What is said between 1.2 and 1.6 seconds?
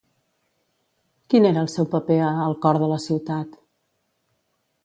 Quin